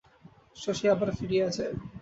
শশী 0.55 0.85
আবার 0.93 1.09
ফিরিয়া 1.17 1.47
যায়। 1.49 1.73